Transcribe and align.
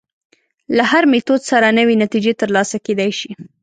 له 0.75 0.83
هر 0.91 1.03
میتود 1.11 1.41
سره 1.51 1.67
نوې 1.79 1.95
نتیجې 2.03 2.33
تر 2.39 2.49
لاسه 2.55 2.77
کېدای 2.85 3.11
شي. 3.19 3.31